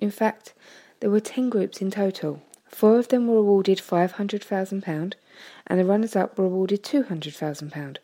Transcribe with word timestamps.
In 0.00 0.10
fact, 0.10 0.54
there 1.00 1.10
were 1.10 1.20
10 1.20 1.50
groups 1.50 1.80
in 1.80 1.90
total. 1.90 2.42
Four 2.68 2.98
of 2.98 3.08
them 3.08 3.28
were 3.28 3.38
awarded 3.38 3.78
£500,000 3.78 5.14
and 5.66 5.80
the 5.80 5.84
runners 5.84 6.16
up 6.16 6.36
were 6.36 6.46
awarded 6.46 6.82
£200,000, 6.82 7.96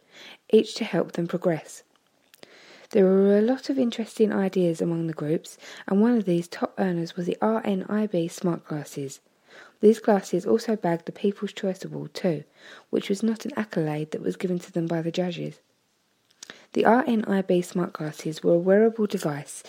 each 0.50 0.74
to 0.76 0.84
help 0.84 1.12
them 1.12 1.26
progress. 1.26 1.82
There 2.92 3.06
were 3.06 3.38
a 3.38 3.40
lot 3.40 3.70
of 3.70 3.78
interesting 3.78 4.34
ideas 4.34 4.82
among 4.82 5.06
the 5.06 5.14
groups, 5.14 5.56
and 5.88 6.02
one 6.02 6.14
of 6.18 6.26
these 6.26 6.46
top 6.46 6.74
earners 6.78 7.16
was 7.16 7.24
the 7.24 7.38
RNIB 7.40 8.30
smart 8.30 8.66
glasses. 8.66 9.20
These 9.80 9.98
glasses 9.98 10.44
also 10.44 10.76
bagged 10.76 11.06
the 11.06 11.12
People's 11.12 11.54
Choice 11.54 11.82
Award 11.86 12.12
too, 12.12 12.44
which 12.90 13.08
was 13.08 13.22
not 13.22 13.46
an 13.46 13.52
accolade 13.56 14.10
that 14.10 14.20
was 14.20 14.36
given 14.36 14.58
to 14.58 14.70
them 14.70 14.86
by 14.86 15.00
the 15.00 15.10
judges. 15.10 15.60
The 16.74 16.82
RNIB 16.82 17.64
smart 17.64 17.94
glasses 17.94 18.42
were 18.42 18.52
a 18.52 18.58
wearable 18.58 19.06
device 19.06 19.62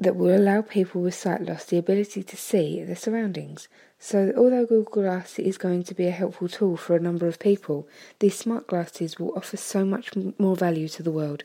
that 0.00 0.16
will 0.16 0.36
allow 0.36 0.62
people 0.62 1.02
with 1.02 1.14
sight 1.14 1.42
loss 1.42 1.64
the 1.64 1.78
ability 1.78 2.22
to 2.22 2.36
see 2.36 2.82
their 2.84 2.96
surroundings. 2.96 3.68
So, 3.98 4.32
although 4.36 4.64
Google 4.64 5.02
Glass 5.02 5.38
is 5.40 5.58
going 5.58 5.82
to 5.84 5.94
be 5.94 6.06
a 6.06 6.12
helpful 6.12 6.48
tool 6.48 6.76
for 6.76 6.94
a 6.94 7.00
number 7.00 7.26
of 7.26 7.40
people, 7.40 7.88
these 8.20 8.38
smart 8.38 8.68
glasses 8.68 9.18
will 9.18 9.36
offer 9.36 9.56
so 9.56 9.84
much 9.84 10.10
more 10.38 10.54
value 10.54 10.88
to 10.88 11.02
the 11.02 11.10
world. 11.10 11.42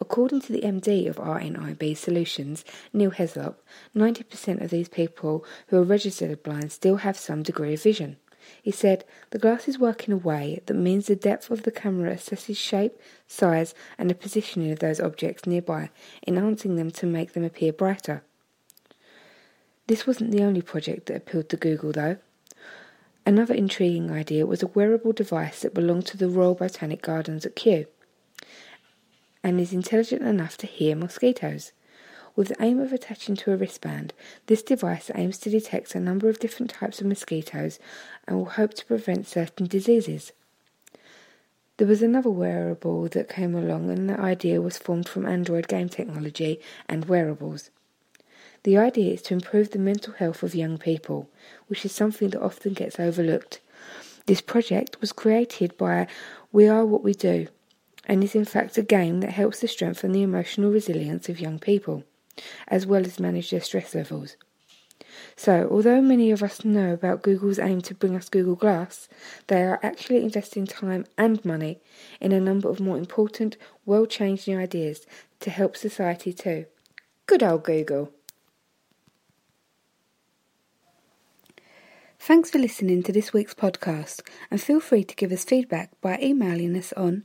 According 0.00 0.42
to 0.42 0.52
the 0.52 0.60
MD 0.60 1.08
of 1.08 1.16
RNIB 1.16 1.96
Solutions, 1.96 2.64
Neil 2.92 3.12
Heslop, 3.12 3.54
90% 3.94 4.62
of 4.62 4.70
these 4.70 4.88
people 4.88 5.44
who 5.68 5.78
are 5.78 5.84
registered 5.84 6.30
as 6.30 6.36
blind 6.36 6.72
still 6.72 6.96
have 6.96 7.16
some 7.16 7.42
degree 7.42 7.72
of 7.72 7.82
vision. 7.82 8.16
He 8.62 8.70
said, 8.70 9.04
The 9.30 9.38
glasses 9.38 9.78
work 9.78 10.06
in 10.06 10.12
a 10.12 10.16
way 10.16 10.60
that 10.66 10.74
means 10.74 11.06
the 11.06 11.16
depth 11.16 11.50
of 11.50 11.62
the 11.62 11.70
camera 11.70 12.14
assesses 12.14 12.56
shape, 12.56 12.98
size, 13.26 13.74
and 13.98 14.10
the 14.10 14.14
positioning 14.14 14.70
of 14.72 14.78
those 14.78 15.00
objects 15.00 15.46
nearby, 15.46 15.90
enhancing 16.26 16.76
them 16.76 16.90
to 16.92 17.06
make 17.06 17.32
them 17.32 17.44
appear 17.44 17.72
brighter. 17.72 18.22
This 19.86 20.06
wasn't 20.06 20.32
the 20.32 20.42
only 20.42 20.62
project 20.62 21.06
that 21.06 21.16
appealed 21.16 21.48
to 21.50 21.56
Google, 21.56 21.92
though. 21.92 22.16
Another 23.24 23.54
intriguing 23.54 24.10
idea 24.10 24.46
was 24.46 24.62
a 24.62 24.68
wearable 24.68 25.12
device 25.12 25.62
that 25.62 25.74
belonged 25.74 26.06
to 26.06 26.16
the 26.16 26.28
Royal 26.28 26.54
Botanic 26.54 27.02
Gardens 27.02 27.44
at 27.44 27.56
Kew 27.56 27.86
and 29.42 29.60
is 29.60 29.72
intelligent 29.72 30.22
enough 30.22 30.56
to 30.58 30.66
hear 30.66 30.96
mosquitoes. 30.96 31.70
With 32.36 32.48
the 32.48 32.62
aim 32.62 32.80
of 32.80 32.92
attaching 32.92 33.34
to 33.36 33.52
a 33.52 33.56
wristband, 33.56 34.12
this 34.44 34.62
device 34.62 35.10
aims 35.14 35.38
to 35.38 35.48
detect 35.48 35.94
a 35.94 36.00
number 36.00 36.28
of 36.28 36.38
different 36.38 36.70
types 36.70 37.00
of 37.00 37.06
mosquitoes 37.06 37.78
and 38.28 38.36
will 38.36 38.44
hope 38.44 38.74
to 38.74 38.84
prevent 38.84 39.26
certain 39.26 39.66
diseases. 39.66 40.32
There 41.78 41.86
was 41.86 42.02
another 42.02 42.28
wearable 42.28 43.08
that 43.08 43.30
came 43.30 43.54
along, 43.54 43.88
and 43.88 44.10
the 44.10 44.20
idea 44.20 44.60
was 44.60 44.76
formed 44.76 45.08
from 45.08 45.24
Android 45.24 45.66
game 45.66 45.88
technology 45.88 46.60
and 46.90 47.06
wearables. 47.06 47.70
The 48.64 48.76
idea 48.76 49.14
is 49.14 49.22
to 49.22 49.34
improve 49.34 49.70
the 49.70 49.78
mental 49.78 50.12
health 50.12 50.42
of 50.42 50.54
young 50.54 50.76
people, 50.76 51.30
which 51.68 51.86
is 51.86 51.92
something 51.92 52.28
that 52.30 52.42
often 52.42 52.74
gets 52.74 53.00
overlooked. 53.00 53.60
This 54.26 54.42
project 54.42 55.00
was 55.00 55.12
created 55.12 55.78
by 55.78 56.06
We 56.52 56.68
Are 56.68 56.84
What 56.84 57.02
We 57.02 57.14
Do 57.14 57.48
and 58.04 58.22
is 58.22 58.34
in 58.34 58.44
fact 58.44 58.76
a 58.76 58.82
game 58.82 59.20
that 59.20 59.30
helps 59.30 59.60
to 59.60 59.68
strengthen 59.68 60.12
the 60.12 60.22
emotional 60.22 60.70
resilience 60.70 61.30
of 61.30 61.40
young 61.40 61.58
people 61.58 62.04
as 62.68 62.86
well 62.86 63.04
as 63.04 63.20
manage 63.20 63.50
their 63.50 63.60
stress 63.60 63.94
levels. 63.94 64.36
So, 65.36 65.68
although 65.70 66.00
many 66.00 66.30
of 66.30 66.42
us 66.42 66.64
know 66.64 66.92
about 66.92 67.22
Google's 67.22 67.58
aim 67.58 67.80
to 67.82 67.94
bring 67.94 68.16
us 68.16 68.28
Google 68.28 68.54
Glass, 68.54 69.08
they 69.46 69.62
are 69.62 69.80
actually 69.82 70.22
investing 70.22 70.66
time 70.66 71.06
and 71.16 71.44
money 71.44 71.80
in 72.20 72.32
a 72.32 72.40
number 72.40 72.68
of 72.68 72.80
more 72.80 72.98
important, 72.98 73.56
world 73.84 74.10
changing 74.10 74.56
ideas 74.56 75.06
to 75.40 75.50
help 75.50 75.76
society 75.76 76.32
too. 76.32 76.66
Good 77.26 77.42
old 77.42 77.64
Google! 77.64 78.12
Thanks 82.18 82.50
for 82.50 82.58
listening 82.58 83.02
to 83.04 83.12
this 83.12 83.32
week's 83.32 83.54
podcast, 83.54 84.22
and 84.50 84.60
feel 84.60 84.80
free 84.80 85.04
to 85.04 85.14
give 85.14 85.30
us 85.30 85.44
feedback 85.44 85.90
by 86.00 86.18
emailing 86.20 86.76
us 86.76 86.92
on 86.94 87.22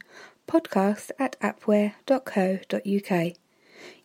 podcast 0.47 1.11
at 1.17 1.39
appware.co.uk. 1.39 3.41